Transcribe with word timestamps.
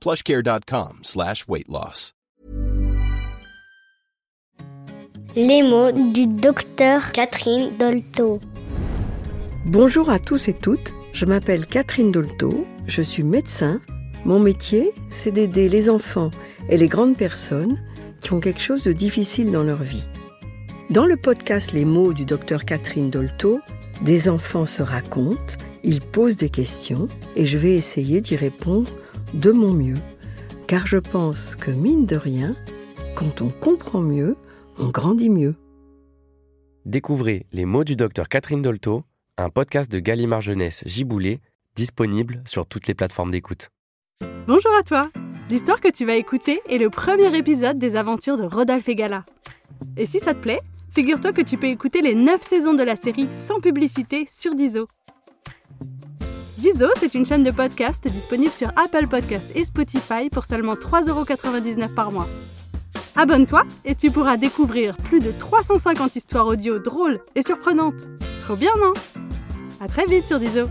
plushcare.com 0.00 1.00
slash 1.02 1.46
weight 1.48 1.68
loss. 1.68 2.12
Les 5.36 5.62
mots 5.62 5.92
du 5.92 6.26
docteur 6.26 7.12
Catherine 7.12 7.70
Dolto. 7.78 8.40
Bonjour 9.64 10.10
à 10.10 10.18
tous 10.18 10.48
et 10.48 10.54
toutes, 10.54 10.92
je 11.12 11.24
m'appelle 11.24 11.66
Catherine 11.66 12.10
Dolto, 12.10 12.66
je 12.88 13.00
suis 13.00 13.22
médecin. 13.22 13.80
Mon 14.24 14.40
métier, 14.40 14.90
c'est 15.08 15.30
d'aider 15.30 15.68
les 15.68 15.88
enfants 15.88 16.30
et 16.68 16.76
les 16.76 16.88
grandes 16.88 17.16
personnes 17.16 17.78
qui 18.20 18.32
ont 18.32 18.40
quelque 18.40 18.60
chose 18.60 18.82
de 18.82 18.92
difficile 18.92 19.52
dans 19.52 19.62
leur 19.62 19.82
vie. 19.82 20.04
Dans 20.90 21.06
le 21.06 21.16
podcast 21.16 21.70
Les 21.70 21.84
mots 21.84 22.12
du 22.12 22.24
docteur 22.24 22.64
Catherine 22.64 23.10
Dolto, 23.10 23.60
des 24.02 24.28
enfants 24.28 24.66
se 24.66 24.82
racontent, 24.82 25.54
ils 25.84 26.00
posent 26.00 26.38
des 26.38 26.50
questions 26.50 27.06
et 27.36 27.46
je 27.46 27.56
vais 27.56 27.76
essayer 27.76 28.20
d'y 28.20 28.34
répondre 28.34 28.90
de 29.34 29.52
mon 29.52 29.72
mieux, 29.72 29.98
car 30.66 30.86
je 30.86 30.96
pense 30.96 31.56
que 31.56 31.70
mine 31.70 32.06
de 32.06 32.16
rien, 32.16 32.54
quand 33.14 33.42
on 33.42 33.50
comprend 33.50 34.00
mieux, 34.00 34.36
on 34.78 34.88
grandit 34.88 35.30
mieux. 35.30 35.54
Découvrez 36.84 37.46
Les 37.52 37.64
mots 37.64 37.84
du 37.84 37.96
docteur 37.96 38.28
Catherine 38.28 38.62
Dolto, 38.62 39.04
un 39.36 39.50
podcast 39.50 39.90
de 39.90 39.98
Gallimard 40.00 40.40
Jeunesse 40.40 40.82
Giboulé, 40.86 41.40
disponible 41.76 42.42
sur 42.46 42.66
toutes 42.66 42.86
les 42.86 42.94
plateformes 42.94 43.30
d'écoute. 43.30 43.68
Bonjour 44.46 44.72
à 44.78 44.82
toi 44.82 45.10
L'histoire 45.48 45.80
que 45.80 45.90
tu 45.90 46.04
vas 46.04 46.14
écouter 46.14 46.60
est 46.68 46.78
le 46.78 46.90
premier 46.90 47.36
épisode 47.36 47.78
des 47.78 47.96
aventures 47.96 48.36
de 48.36 48.44
Rodolphe 48.44 48.88
et 48.88 48.94
Gala. 48.94 49.24
Et 49.96 50.06
si 50.06 50.20
ça 50.20 50.32
te 50.32 50.40
plaît, 50.40 50.60
figure-toi 50.90 51.32
que 51.32 51.42
tu 51.42 51.56
peux 51.56 51.66
écouter 51.66 52.02
les 52.02 52.14
9 52.14 52.40
saisons 52.40 52.74
de 52.74 52.84
la 52.84 52.94
série 52.96 53.28
sans 53.32 53.60
publicité 53.60 54.26
sur 54.28 54.54
Dizo. 54.54 54.86
Dizo, 56.60 56.88
c'est 57.00 57.14
une 57.14 57.24
chaîne 57.24 57.42
de 57.42 57.50
podcast 57.50 58.06
disponible 58.06 58.52
sur 58.52 58.68
Apple 58.76 59.06
Podcast 59.08 59.46
et 59.54 59.64
Spotify 59.64 60.28
pour 60.30 60.44
seulement 60.44 60.74
3,99€ 60.74 61.94
par 61.94 62.12
mois. 62.12 62.28
Abonne-toi 63.16 63.62
et 63.86 63.94
tu 63.94 64.10
pourras 64.10 64.36
découvrir 64.36 64.94
plus 64.98 65.20
de 65.20 65.32
350 65.32 66.16
histoires 66.16 66.46
audio 66.46 66.78
drôles 66.78 67.20
et 67.34 67.40
surprenantes. 67.40 68.08
Trop 68.40 68.56
bien, 68.56 68.72
non? 68.78 68.92
À 69.80 69.88
très 69.88 70.04
vite 70.04 70.26
sur 70.26 70.38
Dizo 70.38 70.68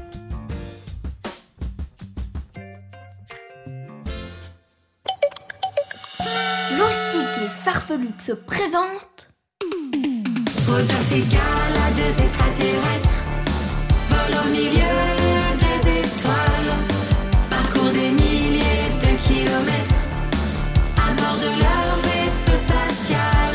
Loustique 6.78 7.44
et 7.44 7.64
Farfelux 7.64 8.14
se 8.20 8.34
présentent. 8.34 9.32
Rodolphe 10.68 11.14
et 11.16 11.22
Gala, 11.32 11.92
deux 11.96 12.24
extraterrestres, 12.24 13.24
volent 14.12 14.44
au 14.46 14.50
milieu 14.52 15.19
parcourent 17.80 17.94
des 17.94 18.10
milliers 18.12 18.90
de 19.00 19.18
kilomètres, 19.18 20.04
à 20.98 21.14
bord 21.14 21.38
de 21.38 21.52
leur 21.60 21.98
vaisseau 22.02 22.58
spatial, 22.58 23.54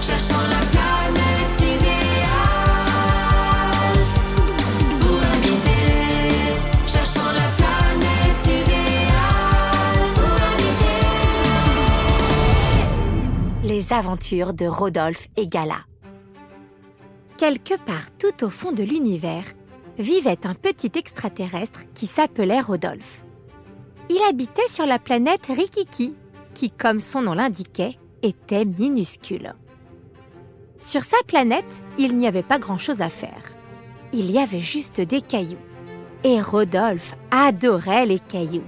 cherchant 0.00 0.44
la 0.50 0.62
planète 0.72 1.60
idéale. 1.60 2.08
Où 5.02 5.12
habiter, 5.32 5.88
cherchant 6.86 7.30
la 7.32 7.48
planète 7.58 8.44
idéale. 8.46 10.02
Où 10.16 10.26
habiter. 13.62 13.68
Les 13.68 13.92
aventures 13.92 14.52
de 14.54 14.66
Rodolphe 14.66 15.28
et 15.36 15.48
Gala. 15.48 15.80
Quelque 17.36 17.78
part 17.78 18.10
tout 18.18 18.44
au 18.44 18.50
fond 18.50 18.72
de 18.72 18.82
l'univers 18.82 19.44
vivait 19.98 20.46
un 20.46 20.54
petit 20.54 20.92
extraterrestre 20.96 21.84
qui 21.94 22.06
s'appelait 22.06 22.60
Rodolphe. 22.60 23.24
Il 24.10 24.20
habitait 24.28 24.68
sur 24.68 24.86
la 24.86 24.98
planète 24.98 25.46
Rikiki, 25.46 26.14
qui, 26.54 26.70
comme 26.70 27.00
son 27.00 27.22
nom 27.22 27.34
l'indiquait, 27.34 27.98
était 28.22 28.64
minuscule. 28.64 29.54
Sur 30.80 31.04
sa 31.04 31.16
planète, 31.26 31.82
il 31.98 32.16
n'y 32.16 32.26
avait 32.26 32.42
pas 32.42 32.58
grand-chose 32.58 33.02
à 33.02 33.10
faire. 33.10 33.42
Il 34.12 34.30
y 34.30 34.38
avait 34.38 34.60
juste 34.60 35.00
des 35.00 35.20
cailloux. 35.20 35.58
Et 36.24 36.40
Rodolphe 36.40 37.14
adorait 37.30 38.06
les 38.06 38.18
cailloux. 38.18 38.64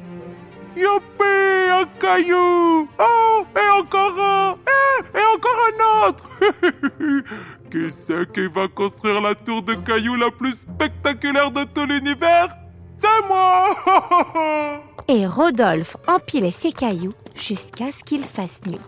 Youpi, 0.77 1.71
un 1.71 1.85
caillou 1.99 2.89
Oh, 2.99 3.45
et 3.57 3.81
encore 3.81 4.19
un 4.21 4.55
Et, 4.55 5.19
et 5.19 5.25
encore 5.35 5.61
un 5.67 6.09
autre 6.09 6.31
Qui 7.71 7.91
c'est 7.91 8.31
qui 8.33 8.47
va 8.47 8.69
construire 8.69 9.21
la 9.21 9.35
tour 9.35 9.63
de 9.63 9.75
cailloux 9.75 10.17
la 10.17 10.31
plus 10.31 10.61
spectaculaire 10.61 11.51
de 11.51 11.65
tout 11.65 11.87
l'univers? 11.87 12.57
C'est 12.99 13.29
moi 13.29 14.81
Et 15.13 15.27
Rodolphe 15.27 15.97
empilait 16.07 16.53
ses 16.53 16.71
cailloux 16.71 17.11
jusqu'à 17.35 17.91
ce 17.91 18.05
qu'il 18.05 18.23
fasse 18.23 18.61
nuit. 18.65 18.79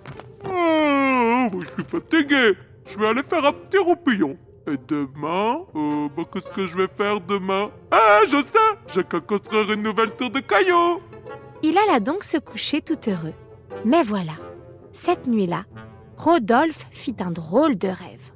Oh, 0.45 1.49
Je 1.61 1.67
suis 1.67 1.83
fatigué 1.83 2.53
Je 2.87 2.97
vais 2.97 3.09
aller 3.09 3.25
faire 3.25 3.45
un 3.45 3.53
petit 3.53 3.79
roupillon. 3.79 4.37
Et 4.69 4.77
demain 4.87 5.57
euh, 5.75 6.09
bah, 6.17 6.23
Qu'est-ce 6.33 6.47
que 6.47 6.69
je 6.69 6.77
vais 6.77 6.87
faire 6.87 7.21
demain? 7.23 7.73
Ah, 7.91 8.21
je 8.27 8.37
sais 8.37 8.79
J'ai 8.95 9.03
qu'à 9.03 9.19
construire 9.19 9.73
une 9.73 9.83
nouvelle 9.83 10.15
tour 10.15 10.31
de 10.31 10.39
cailloux 10.39 11.01
Il 11.65 11.77
alla 11.77 11.99
donc 11.99 12.23
se 12.23 12.37
coucher 12.37 12.83
tout 12.83 13.11
heureux. 13.11 13.35
Mais 13.85 14.05
voilà, 14.05 14.35
cette 14.93 15.27
nuit-là, 15.27 15.65
Rodolphe 16.17 16.87
fit 16.93 17.17
un 17.19 17.33
drôle 17.33 17.77
de 17.77 17.89
rêve. 17.89 18.31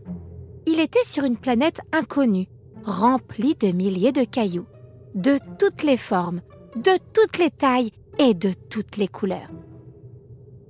Il 0.66 0.80
était 0.80 1.04
sur 1.04 1.22
une 1.22 1.36
planète 1.36 1.80
inconnue, 1.92 2.48
remplie 2.84 3.54
de 3.54 3.68
milliers 3.68 4.10
de 4.10 4.24
cailloux, 4.24 4.66
de 5.14 5.38
toutes 5.60 5.84
les 5.84 5.96
formes, 5.96 6.40
de 6.76 6.90
toutes 7.14 7.38
les 7.38 7.50
tailles 7.50 7.90
et 8.18 8.34
de 8.34 8.52
toutes 8.68 8.98
les 8.98 9.08
couleurs. 9.08 9.48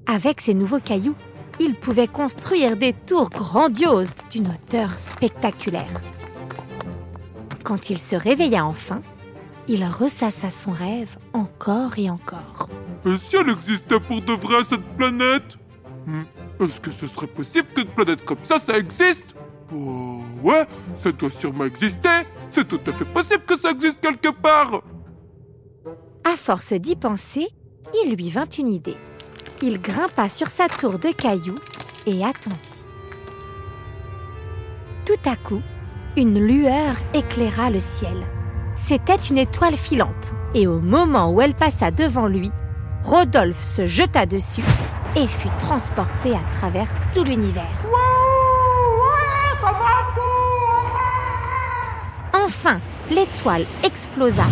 Avec 0.07 0.41
ces 0.41 0.55
nouveaux 0.55 0.79
cailloux, 0.79 1.17
il 1.59 1.75
pouvait 1.75 2.07
construire 2.07 2.77
des 2.77 2.93
tours 2.93 3.29
grandioses 3.29 4.15
d'une 4.31 4.47
hauteur 4.47 4.99
spectaculaire. 4.99 6.01
Quand 7.65 7.91
il 7.91 7.99
se 7.99 8.15
réveilla 8.15 8.65
enfin, 8.65 9.03
il 9.67 9.85
ressassa 9.85 10.51
son 10.51 10.71
rêve 10.71 11.17
encore 11.33 11.99
et 11.99 12.09
encore. 12.09 12.69
Et 13.05 13.17
si 13.17 13.37
elle 13.37 13.51
existait 13.51 13.99
pour 13.99 14.21
de 14.21 14.33
vrai, 14.33 14.63
cette 14.69 14.85
planète? 14.97 15.57
Hmm, 16.07 16.23
Est-ce 16.61 16.81
que 16.81 16.93
ce 16.93 17.09
serait 17.09 17.27
possible 17.27 17.67
qu'une 17.75 17.87
planète 17.87 18.25
comme 18.25 18.45
ça, 18.45 18.61
ça 18.61 18.79
existe? 18.79 19.35
Oh, 19.75 20.21
ouais, 20.45 20.65
ça 20.95 21.11
doit 21.11 21.31
sûrement 21.31 21.65
exister. 21.65 22.09
C'est 22.53 22.69
tout 22.69 22.81
à 22.87 22.93
fait 22.93 23.05
possible 23.05 23.45
que 23.45 23.59
ça 23.59 23.73
existe 23.73 24.01
quelque 24.01 24.31
part. 24.31 24.83
À 26.27 26.37
force 26.37 26.73
d'y 26.73 26.97
penser, 26.97 27.47
il 28.03 28.17
lui 28.17 28.31
vint 28.31 28.49
une 28.59 28.67
idée. 28.67 28.97
Il 29.63 29.81
grimpa 29.81 30.29
sur 30.29 30.51
sa 30.51 30.67
tour 30.67 30.99
de 30.99 31.11
cailloux 31.11 31.61
et 32.05 32.25
attendit. 32.25 32.83
Tout 35.05 35.31
à 35.31 35.37
coup, 35.37 35.63
une 36.17 36.41
lueur 36.41 36.97
éclaira 37.15 37.71
le 37.71 37.79
ciel. 37.79 38.27
C'était 38.75 39.15
une 39.15 39.39
étoile 39.39 39.77
filante, 39.77 40.33
et 40.53 40.67
au 40.67 40.81
moment 40.81 41.31
où 41.31 41.41
elle 41.41 41.55
passa 41.55 41.93
devant 41.93 42.27
lui, 42.27 42.51
Rodolphe 43.05 43.63
se 43.63 43.87
jeta 43.87 44.27
dessus 44.27 44.65
et 45.15 45.29
fut 45.29 45.57
transporté 45.61 46.33
à 46.33 46.43
travers 46.51 46.89
tout 47.13 47.23
l'univers. 47.23 47.79
Enfin, 52.35 52.81
l'étoile 53.13 53.65
explosa 53.85 54.47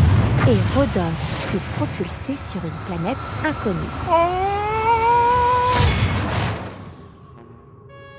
et 0.46 0.78
Rodolphe 0.78 1.33
fut 1.54 1.60
propulsé 1.76 2.34
sur 2.36 2.60
une 2.64 2.70
planète 2.86 3.18
inconnue. 3.44 3.78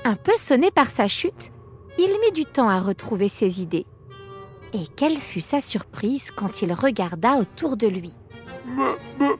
Un 0.04 0.14
peu 0.14 0.32
sonné 0.38 0.70
par 0.70 0.88
sa 0.88 1.06
chute, 1.06 1.52
il 1.98 2.08
mit 2.20 2.32
du 2.32 2.46
temps 2.46 2.68
à 2.68 2.80
retrouver 2.80 3.28
ses 3.28 3.60
idées. 3.60 3.86
Et 4.72 4.86
quelle 4.96 5.18
fut 5.18 5.42
sa 5.42 5.60
surprise 5.60 6.30
quand 6.30 6.62
il 6.62 6.72
regarda 6.72 7.32
autour 7.32 7.76
de 7.76 7.86
lui. 7.86 8.14
Mais, 8.66 8.96
mais, 9.20 9.34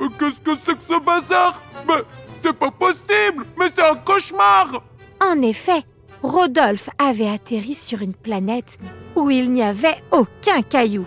mais 0.00 0.08
qu'est-ce 0.18 0.40
que 0.40 0.52
c'est 0.64 0.76
que 0.76 0.94
ce 0.94 1.00
bazar? 1.00 1.62
Mais 1.86 2.02
c'est 2.42 2.56
pas 2.56 2.70
possible 2.70 3.44
Mais 3.58 3.66
c'est 3.74 3.84
un 3.84 3.96
cauchemar 3.96 4.82
En 5.22 5.42
effet, 5.42 5.82
Rodolphe 6.22 6.88
avait 6.98 7.28
atterri 7.28 7.74
sur 7.74 8.00
une 8.00 8.14
planète 8.14 8.78
où 9.14 9.30
il 9.30 9.52
n'y 9.52 9.62
avait 9.62 10.02
aucun 10.10 10.62
caillou. 10.62 11.04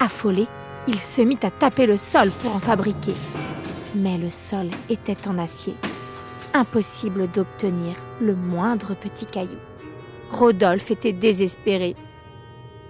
Affolé, 0.00 0.46
il 0.86 0.98
se 0.98 1.22
mit 1.22 1.38
à 1.42 1.50
taper 1.50 1.86
le 1.86 1.96
sol 1.96 2.30
pour 2.42 2.54
en 2.54 2.58
fabriquer. 2.58 3.14
Mais 3.94 4.18
le 4.18 4.30
sol 4.30 4.68
était 4.88 5.28
en 5.28 5.38
acier. 5.38 5.74
Impossible 6.52 7.28
d'obtenir 7.30 7.94
le 8.20 8.34
moindre 8.34 8.94
petit 8.94 9.26
caillou. 9.26 9.58
Rodolphe 10.30 10.90
était 10.90 11.12
désespéré. 11.12 11.96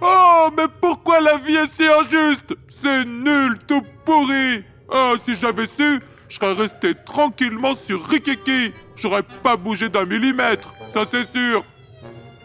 Oh, 0.01 0.49
mais 0.57 0.67
pourquoi 0.81 1.21
la 1.21 1.37
vie 1.37 1.55
est 1.55 1.67
si 1.67 1.83
injuste? 1.83 2.55
C'est 2.67 3.05
nul, 3.05 3.57
tout 3.67 3.81
pourri 4.03 4.63
Ah, 4.91 5.13
si 5.17 5.35
j'avais 5.35 5.67
su, 5.67 5.99
je 6.27 6.35
serais 6.35 6.53
resté 6.53 6.93
tranquillement 7.05 7.75
sur 7.75 8.03
Rikiki 8.03 8.73
J'aurais 8.95 9.23
pas 9.43 9.57
bougé 9.57 9.89
d'un 9.89 10.05
millimètre, 10.05 10.73
ça 10.87 11.05
c'est 11.05 11.25
sûr 11.25 11.63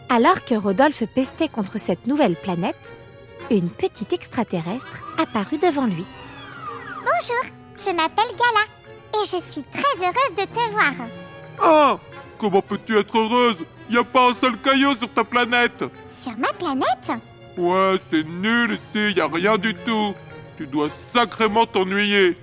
Alors 0.09 0.43
que 0.43 0.55
Rodolphe 0.55 1.03
pestait 1.13 1.47
contre 1.47 1.79
cette 1.79 2.07
nouvelle 2.07 2.35
planète, 2.35 2.95
une 3.55 3.69
petite 3.69 4.13
extraterrestre 4.13 5.03
apparut 5.17 5.57
devant 5.57 5.85
lui. 5.85 6.05
Bonjour, 6.97 7.43
je 7.77 7.91
m'appelle 7.91 8.33
Gala 8.37 8.65
et 9.13 9.25
je 9.25 9.41
suis 9.51 9.63
très 9.63 9.97
heureuse 9.99 10.35
de 10.37 10.43
te 10.43 10.71
voir. 10.71 11.07
Ah 11.61 11.99
Comment 12.37 12.61
peux-tu 12.61 12.97
être 12.97 13.17
heureuse? 13.17 13.63
Y 13.89 13.97
a 13.97 14.03
pas 14.03 14.29
un 14.29 14.33
seul 14.33 14.57
caillou 14.57 14.95
sur 14.95 15.13
ta 15.13 15.23
planète. 15.23 15.83
Sur 16.19 16.35
ma 16.37 16.51
planète? 16.53 17.11
Ouais, 17.57 17.95
c'est 18.09 18.23
nul 18.23 18.71
ici, 18.71 19.13
y 19.15 19.21
a 19.21 19.27
rien 19.27 19.57
du 19.57 19.75
tout. 19.75 20.15
Tu 20.57 20.65
dois 20.65 20.89
sacrément 20.89 21.65
t'ennuyer. 21.65 22.37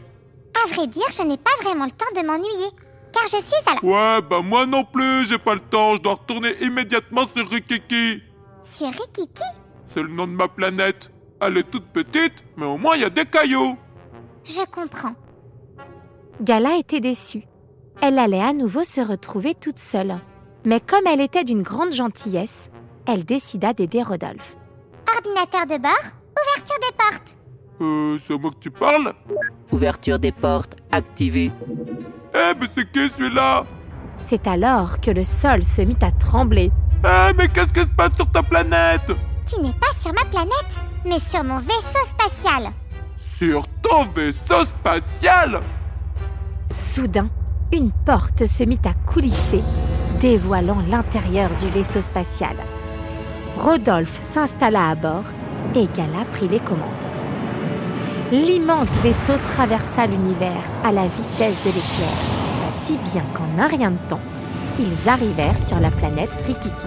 À 0.65 0.69
vrai 0.69 0.87
dire, 0.87 1.07
je 1.11 1.23
n'ai 1.23 1.37
pas 1.37 1.51
vraiment 1.63 1.87
le 1.87 1.91
temps 1.91 2.21
de 2.21 2.25
m'ennuyer, 2.27 2.71
car 3.13 3.25
je 3.25 3.43
suis 3.43 3.55
à 3.67 3.75
la... 3.75 3.85
Ouais, 3.85 4.23
bah 4.23 4.41
moi 4.43 4.67
non 4.67 4.85
plus, 4.85 5.27
j'ai 5.27 5.39
pas 5.39 5.55
le 5.55 5.61
temps, 5.61 5.97
je 5.97 6.03
dois 6.03 6.15
retourner 6.15 6.53
immédiatement 6.61 7.27
sur 7.27 7.49
Rikiki. 7.49 8.23
Sur 8.73 8.89
Rikiki? 8.89 9.43
C'est 9.89 10.03
le 10.03 10.09
nom 10.09 10.27
de 10.27 10.33
ma 10.33 10.49
planète. 10.49 11.11
Elle 11.41 11.57
est 11.57 11.71
toute 11.71 11.87
petite, 11.87 12.45
mais 12.59 12.67
au 12.67 12.77
moins 12.77 12.95
il 12.97 13.01
y 13.01 13.05
a 13.07 13.11
des 13.11 13.25
cailloux. 13.25 13.79
Je 14.45 14.63
comprends. 14.71 15.15
Gala 16.43 16.77
était 16.77 17.01
déçue. 17.01 17.45
Elle 18.03 18.19
allait 18.19 18.43
à 18.43 18.53
nouveau 18.53 18.85
se 18.85 19.01
retrouver 19.01 19.55
toute 19.55 19.79
seule. 19.79 20.17
Mais 20.67 20.81
comme 20.81 21.07
elle 21.07 21.23
était 21.23 21.43
d'une 21.43 21.63
grande 21.63 21.93
gentillesse, 21.93 22.71
elle 23.07 23.25
décida 23.25 23.73
d'aider 23.73 24.03
Rodolphe. 24.03 24.59
Ordinateur 25.17 25.65
de 25.65 25.81
bord, 25.81 26.13
ouverture 26.39 26.79
des 26.83 26.97
portes. 26.99 27.37
Euh, 27.81 28.19
c'est 28.23 28.35
à 28.35 28.37
moi 28.37 28.51
que 28.51 28.59
tu 28.59 28.71
parles? 28.71 29.15
Ouverture 29.73 30.19
des 30.19 30.33
portes 30.33 30.77
activée. 30.93 31.51
Eh, 32.35 32.53
mais 32.61 32.67
c'est 32.75 32.93
qui 32.93 33.09
celui-là? 33.09 33.65
C'est 34.19 34.47
alors 34.47 35.01
que 35.01 35.11
le 35.11 35.25
sol 35.25 35.63
se 35.63 35.81
mit 35.81 35.97
à 36.03 36.11
trembler. 36.11 36.71
Eh, 37.03 37.33
mais 37.39 37.49
qu'est-ce 37.49 37.73
qui 37.73 37.81
se 37.81 37.95
passe 37.97 38.15
sur 38.17 38.31
ta 38.31 38.43
planète? 38.43 39.13
Tu 39.49 39.61
n'es 39.63 39.73
pas 39.73 39.99
sur 39.99 40.13
ma 40.13 40.25
planète, 40.27 40.53
mais 41.07 41.19
sur 41.19 41.43
mon 41.43 41.59
vaisseau 41.59 42.05
spatial. 42.07 42.71
Sur 43.17 43.67
ton 43.81 44.05
vaisseau 44.15 44.65
spatial? 44.65 45.63
Soudain, 46.71 47.31
une 47.73 47.91
porte 47.91 48.45
se 48.45 48.65
mit 48.65 48.81
à 48.85 48.93
coulisser, 49.11 49.63
dévoilant 50.21 50.83
l'intérieur 50.91 51.49
du 51.57 51.67
vaisseau 51.69 52.03
spatial. 52.03 52.57
Rodolphe 53.57 54.21
s'installa 54.21 54.91
à 54.91 54.95
bord 54.95 55.25
et 55.75 55.87
Gala 55.95 56.27
prit 56.33 56.49
les 56.49 56.61
commandes. 56.61 56.85
L'immense 58.31 58.99
vaisseau 58.99 59.35
traversa 59.55 60.07
l'univers 60.07 60.65
à 60.85 60.93
la 60.93 61.07
vitesse 61.07 61.65
de 61.65 61.71
l'éclair, 61.71 62.69
si 62.69 62.99
bien 62.99 63.25
qu'en 63.33 63.63
un 63.63 63.67
rien 63.67 63.93
de 63.93 64.09
temps, 64.11 64.21
ils 64.79 65.09
arrivèrent 65.09 65.59
sur 65.59 65.81
la 65.81 65.91
planète 65.91 66.31
Rikiki. 66.47 66.87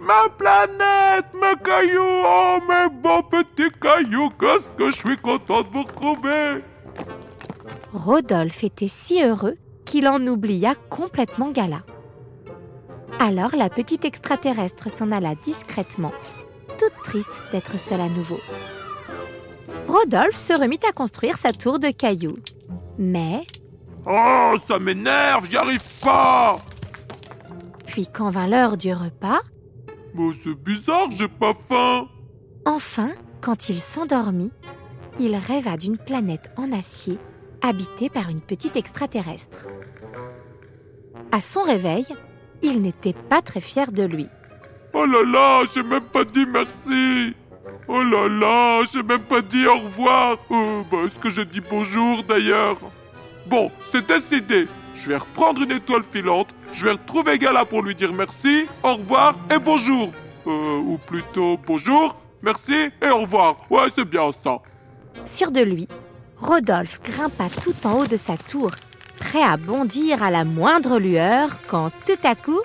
Ma 0.00 0.28
planète, 0.36 1.26
mes 1.34 1.62
cailloux 1.62 2.22
Oh, 2.24 2.58
mes 2.68 2.88
bons 3.02 3.22
petits 3.22 3.70
cailloux 3.80 4.30
Qu'est-ce 4.40 4.72
que 4.72 4.86
je 4.90 4.96
suis 4.96 5.16
content 5.16 5.62
de 5.62 5.68
vous 5.68 5.82
retrouver 5.82 6.64
Rodolphe 7.92 8.64
était 8.64 8.88
si 8.88 9.22
heureux 9.22 9.56
qu'il 9.84 10.08
en 10.08 10.24
oublia 10.26 10.74
complètement 10.88 11.50
Gala. 11.50 11.82
Alors 13.18 13.54
la 13.54 13.68
petite 13.68 14.04
extraterrestre 14.04 14.90
s'en 14.90 15.12
alla 15.12 15.34
discrètement, 15.34 16.12
toute 16.78 16.94
triste 17.02 17.42
d'être 17.52 17.78
seule 17.78 18.00
à 18.00 18.08
nouveau. 18.08 18.38
Rodolphe 19.88 20.36
se 20.36 20.52
remit 20.52 20.80
à 20.88 20.92
construire 20.92 21.36
sa 21.36 21.52
tour 21.52 21.78
de 21.78 21.90
cailloux. 21.90 22.38
Mais, 22.98 23.46
Oh, 24.06 24.54
ça 24.66 24.78
m'énerve, 24.78 25.46
j'y 25.50 25.56
arrive 25.56 26.00
pas 26.02 26.56
puis 27.90 28.06
quand 28.06 28.30
vint 28.30 28.46
l'heure 28.46 28.76
du 28.76 28.92
repas, 28.94 29.40
Mais 30.14 30.32
c'est 30.32 30.54
bizarre, 30.54 31.08
j'ai 31.16 31.28
pas 31.28 31.54
faim. 31.54 32.08
Enfin, 32.64 33.10
quand 33.40 33.68
il 33.68 33.78
s'endormit, 33.78 34.50
il 35.18 35.36
rêva 35.36 35.76
d'une 35.76 35.98
planète 35.98 36.50
en 36.56 36.72
acier 36.72 37.18
habitée 37.62 38.08
par 38.08 38.28
une 38.28 38.40
petite 38.40 38.76
extraterrestre. 38.76 39.66
À 41.32 41.40
son 41.40 41.62
réveil, 41.62 42.06
il 42.62 42.82
n'était 42.82 43.12
pas 43.12 43.42
très 43.42 43.60
fier 43.60 43.92
de 43.92 44.02
lui. 44.02 44.26
Oh 44.92 45.06
là 45.06 45.22
là, 45.24 45.62
j'ai 45.72 45.82
même 45.82 46.04
pas 46.04 46.24
dit 46.24 46.46
merci. 46.46 47.34
Oh 47.86 48.02
là 48.02 48.28
là, 48.28 48.82
j'ai 48.92 49.02
même 49.02 49.22
pas 49.22 49.40
dit 49.40 49.66
au 49.66 49.76
revoir. 49.76 50.38
Euh, 50.50 50.82
bah, 50.90 50.98
Est-ce 51.06 51.18
que 51.18 51.30
j'ai 51.30 51.44
dit 51.44 51.60
bonjour 51.60 52.22
d'ailleurs. 52.24 52.78
Bon, 53.46 53.70
c'est 53.84 54.06
décidé 54.06 54.66
Je 55.00 55.08
vais 55.08 55.16
reprendre 55.16 55.62
une 55.62 55.72
étoile 55.72 56.02
filante, 56.04 56.54
je 56.72 56.84
vais 56.84 56.92
retrouver 56.92 57.38
Gala 57.38 57.64
pour 57.64 57.82
lui 57.82 57.94
dire 57.94 58.12
merci, 58.12 58.66
au 58.82 58.96
revoir 58.96 59.34
et 59.50 59.58
bonjour. 59.58 60.12
Euh, 60.46 60.76
ou 60.76 60.98
plutôt 60.98 61.58
bonjour, 61.66 62.18
merci 62.42 62.90
et 63.02 63.08
au 63.08 63.20
revoir. 63.20 63.56
Ouais, 63.70 63.88
c'est 63.94 64.04
bien 64.04 64.30
ça. 64.30 64.58
Sûr 65.24 65.52
de 65.52 65.62
lui, 65.62 65.88
Rodolphe 66.36 67.00
grimpa 67.02 67.46
tout 67.62 67.74
en 67.86 68.00
haut 68.00 68.06
de 68.06 68.18
sa 68.18 68.36
tour, 68.36 68.72
prêt 69.18 69.42
à 69.42 69.56
bondir 69.56 70.22
à 70.22 70.30
la 70.30 70.44
moindre 70.44 70.98
lueur 70.98 71.48
quand 71.66 71.90
tout 72.04 72.20
à 72.22 72.34
coup, 72.34 72.60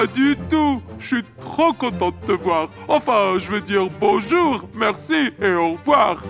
Pas 0.00 0.06
du 0.06 0.34
tout 0.48 0.80
Je 0.98 1.06
suis 1.08 1.24
trop 1.40 1.74
content 1.74 2.08
de 2.08 2.26
te 2.26 2.32
voir. 2.32 2.70
Enfin, 2.88 3.34
je 3.36 3.50
veux 3.50 3.60
dire 3.60 3.90
bonjour, 4.00 4.66
merci 4.72 5.30
et 5.38 5.52
au 5.52 5.72
revoir. 5.72 6.24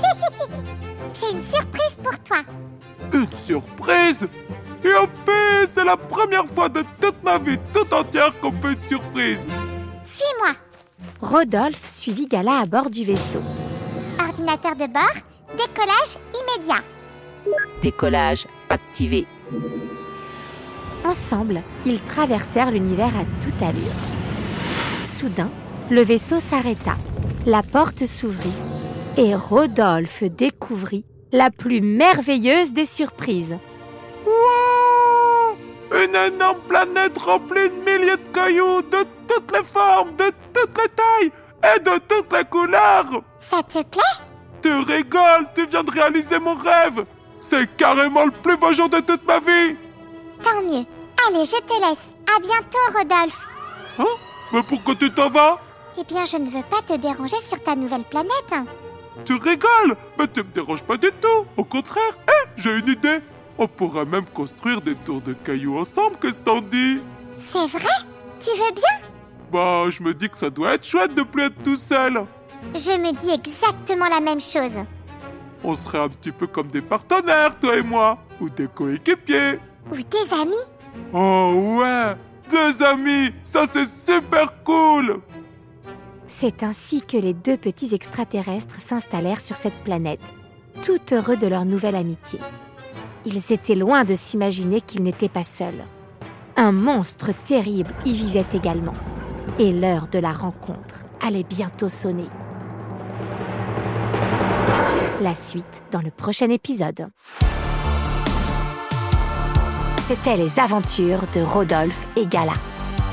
J'ai 1.12 1.36
une 1.36 1.42
surprise 1.42 1.96
pour 2.00 2.16
toi. 2.20 2.36
Une 3.12 3.32
surprise? 3.32 4.28
Youpi 4.84 5.66
C'est 5.66 5.84
la 5.84 5.96
première 5.96 6.46
fois 6.46 6.68
de 6.68 6.84
toute 7.00 7.20
ma 7.24 7.36
vie 7.38 7.58
tout 7.72 7.92
entière 7.92 8.32
qu'on 8.38 8.52
me 8.52 8.60
fait 8.60 8.74
une 8.74 8.80
surprise 8.80 9.48
Suis-moi. 10.04 10.54
Rodolphe 11.20 11.88
suivit 11.88 12.28
Gala 12.28 12.60
à 12.60 12.66
bord 12.66 12.90
du 12.90 13.02
vaisseau. 13.02 13.42
Ordinateur 14.20 14.76
de 14.76 14.86
bord, 14.86 15.16
décollage 15.58 16.16
immédiat. 16.32 16.84
Décollage 17.82 18.46
activé. 18.68 19.26
Ensemble, 21.04 21.62
ils 21.86 22.00
traversèrent 22.00 22.70
l'univers 22.70 23.12
à 23.16 23.24
toute 23.42 23.60
allure. 23.62 23.80
Soudain, 25.04 25.50
le 25.90 26.02
vaisseau 26.02 26.40
s'arrêta, 26.40 26.96
la 27.46 27.62
porte 27.62 28.06
s'ouvrit 28.06 28.52
et 29.16 29.34
Rodolphe 29.34 30.24
découvrit 30.24 31.04
la 31.32 31.50
plus 31.50 31.80
merveilleuse 31.80 32.72
des 32.72 32.84
surprises. 32.84 33.56
Wow! 34.24 35.56
Une 35.92 36.14
énorme 36.14 36.60
planète 36.68 37.18
remplie 37.18 37.68
de 37.68 37.84
milliers 37.84 38.16
de 38.16 38.28
cailloux 38.32 38.82
de 38.82 39.04
toutes 39.26 39.52
les 39.52 39.64
formes, 39.64 40.14
de 40.16 40.30
toutes 40.52 40.78
les 40.78 40.88
tailles 40.88 41.32
et 41.74 41.80
de 41.80 41.98
toutes 42.08 42.32
les 42.32 42.44
couleurs. 42.44 43.22
Ça 43.40 43.62
te 43.62 43.82
plaît? 43.82 44.00
Tu 44.62 44.72
rigoles, 44.72 45.48
tu 45.54 45.66
viens 45.66 45.82
de 45.82 45.90
réaliser 45.90 46.38
mon 46.38 46.54
rêve. 46.54 47.04
C'est 47.40 47.76
carrément 47.76 48.26
le 48.26 48.30
plus 48.30 48.56
beau 48.56 48.72
jour 48.72 48.88
de 48.88 49.00
toute 49.00 49.26
ma 49.26 49.40
vie 49.40 49.76
Tant 50.42 50.62
mieux. 50.62 50.84
Allez, 51.28 51.44
je 51.44 51.56
te 51.56 51.80
laisse. 51.80 52.08
À 52.34 52.40
bientôt, 52.40 52.78
Rodolphe. 52.96 53.46
Hein? 53.98 54.04
Mais 54.52 54.62
pourquoi 54.62 54.94
tu 54.94 55.12
t'en 55.12 55.28
vas? 55.30 55.60
Eh 55.98 56.04
bien, 56.04 56.24
je 56.24 56.36
ne 56.36 56.46
veux 56.48 56.62
pas 56.62 56.80
te 56.86 56.96
déranger 56.98 57.36
sur 57.44 57.62
ta 57.62 57.74
nouvelle 57.76 58.04
planète. 58.04 58.54
Tu 59.24 59.34
rigoles? 59.34 59.96
Mais 60.18 60.26
tu 60.28 60.40
me 60.40 60.50
déranges 60.50 60.82
pas 60.84 60.96
du 60.96 61.08
tout 61.20 61.46
Au 61.56 61.64
contraire, 61.64 62.16
hé, 62.28 62.48
j'ai 62.56 62.78
une 62.78 62.88
idée 62.88 63.18
On 63.58 63.66
pourra 63.68 64.04
même 64.04 64.24
construire 64.26 64.80
des 64.80 64.94
tours 64.94 65.20
de 65.20 65.34
cailloux 65.34 65.78
ensemble, 65.78 66.16
qu'est-ce 66.22 66.38
que 66.38 66.44
t'en 66.44 66.60
dis? 66.60 67.00
C'est 67.52 67.66
vrai? 67.66 67.90
Tu 68.40 68.50
veux 68.50 68.72
bien? 68.74 69.08
Bah, 69.52 69.84
je 69.90 70.02
me 70.02 70.14
dis 70.14 70.30
que 70.30 70.36
ça 70.36 70.48
doit 70.48 70.74
être 70.74 70.86
chouette 70.86 71.14
de 71.14 71.22
plus 71.22 71.42
être 71.44 71.62
tout 71.62 71.76
seul. 71.76 72.24
Je 72.74 72.92
me 72.98 73.12
dis 73.12 73.30
exactement 73.30 74.08
la 74.08 74.20
même 74.20 74.40
chose. 74.40 74.78
On 75.62 75.74
serait 75.74 75.98
un 75.98 76.08
petit 76.08 76.32
peu 76.32 76.46
comme 76.46 76.68
des 76.68 76.80
partenaires, 76.80 77.58
toi 77.58 77.76
et 77.76 77.82
moi, 77.82 78.18
ou 78.40 78.48
des 78.48 78.68
coéquipiers. 78.68 79.58
Ou 79.90 79.96
des 79.96 80.34
amis 80.34 80.54
Oh 81.12 81.78
ouais 81.80 82.14
Deux 82.50 82.82
amis 82.82 83.30
Ça 83.42 83.66
c'est 83.66 83.86
super 83.86 84.62
cool 84.62 85.20
C'est 86.28 86.62
ainsi 86.62 87.04
que 87.04 87.16
les 87.16 87.34
deux 87.34 87.56
petits 87.56 87.94
extraterrestres 87.94 88.80
s'installèrent 88.80 89.40
sur 89.40 89.56
cette 89.56 89.82
planète, 89.84 90.22
tout 90.82 91.00
heureux 91.12 91.36
de 91.36 91.46
leur 91.46 91.64
nouvelle 91.64 91.96
amitié. 91.96 92.38
Ils 93.26 93.52
étaient 93.52 93.74
loin 93.74 94.04
de 94.04 94.14
s'imaginer 94.14 94.80
qu'ils 94.80 95.02
n'étaient 95.02 95.28
pas 95.28 95.44
seuls. 95.44 95.84
Un 96.56 96.72
monstre 96.72 97.30
terrible 97.44 97.92
y 98.04 98.12
vivait 98.12 98.46
également. 98.52 98.94
Et 99.58 99.72
l'heure 99.72 100.06
de 100.08 100.18
la 100.18 100.32
rencontre 100.32 101.04
allait 101.20 101.44
bientôt 101.44 101.88
sonner. 101.88 102.28
La 105.20 105.34
suite 105.34 105.84
dans 105.90 106.00
le 106.00 106.10
prochain 106.10 106.48
épisode. 106.48 107.08
C'était 110.12 110.36
les 110.36 110.58
aventures 110.58 111.22
de 111.32 111.40
Rodolphe 111.40 112.04
et 112.16 112.26
Gala. 112.26 112.54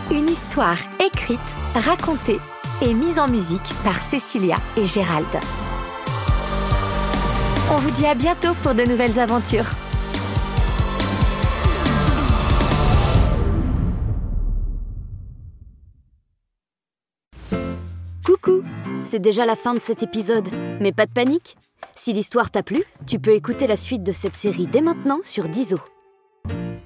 Une 0.09 0.27
histoire 0.27 0.79
écrite, 0.99 1.39
racontée 1.75 2.39
et 2.81 2.91
mise 2.91 3.19
en 3.19 3.27
musique 3.27 3.71
par 3.83 4.01
Cécilia 4.01 4.55
et 4.75 4.85
Gérald. 4.85 5.27
On 7.71 7.77
vous 7.77 7.91
dit 7.91 8.07
à 8.07 8.15
bientôt 8.15 8.55
pour 8.63 8.73
de 8.73 8.81
nouvelles 8.81 9.19
aventures. 9.19 9.67
Coucou 18.25 18.63
C'est 19.05 19.19
déjà 19.19 19.45
la 19.45 19.55
fin 19.55 19.75
de 19.75 19.79
cet 19.79 20.01
épisode, 20.01 20.47
mais 20.81 20.93
pas 20.93 21.05
de 21.05 21.11
panique. 21.11 21.57
Si 21.95 22.11
l'histoire 22.11 22.49
t'a 22.49 22.63
plu, 22.63 22.83
tu 23.05 23.19
peux 23.19 23.33
écouter 23.33 23.67
la 23.67 23.77
suite 23.77 24.01
de 24.01 24.11
cette 24.11 24.35
série 24.35 24.65
dès 24.65 24.81
maintenant 24.81 25.19
sur 25.21 25.47
Dizo. 25.47 25.77